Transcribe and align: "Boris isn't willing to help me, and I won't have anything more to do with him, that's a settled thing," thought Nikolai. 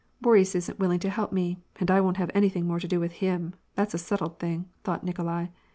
"Boris 0.19 0.55
isn't 0.55 0.79
willing 0.79 0.97
to 0.99 1.11
help 1.11 1.31
me, 1.31 1.59
and 1.75 1.91
I 1.91 2.01
won't 2.01 2.17
have 2.17 2.31
anything 2.33 2.65
more 2.65 2.79
to 2.79 2.87
do 2.87 2.99
with 2.99 3.11
him, 3.21 3.53
that's 3.75 3.93
a 3.93 3.99
settled 3.99 4.39
thing," 4.39 4.67
thought 4.83 5.03
Nikolai. 5.03 5.49